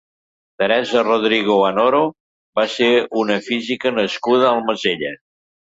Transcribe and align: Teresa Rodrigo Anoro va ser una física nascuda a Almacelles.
Teresa 0.61 1.03
Rodrigo 1.07 1.57
Anoro 1.67 2.01
va 2.61 2.67
ser 2.79 2.91
una 3.27 3.41
física 3.51 3.95
nascuda 4.01 4.51
a 4.53 4.57
Almacelles. 4.59 5.25